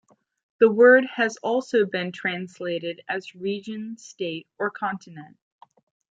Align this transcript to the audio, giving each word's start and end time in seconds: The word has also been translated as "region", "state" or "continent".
The 0.57 0.67
word 0.67 1.05
has 1.15 1.37
also 1.43 1.85
been 1.85 2.11
translated 2.11 3.03
as 3.07 3.35
"region", 3.35 3.99
"state" 3.99 4.47
or 4.57 4.71
"continent". 4.71 5.37